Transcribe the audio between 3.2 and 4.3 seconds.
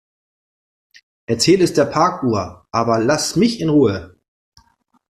mich in Ruhe.